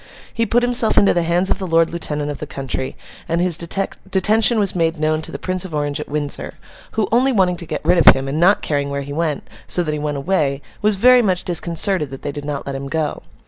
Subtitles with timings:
[0.33, 2.95] He put himself into the hands of the Lord Lieutenant of the county,
[3.29, 7.57] and his detention was made known to the Prince of Orange at Windsor—who, only wanting
[7.57, 10.17] to get rid of him, and not caring where he went, so that he went
[10.17, 13.21] away, was very much disconcerted that they did not let him go.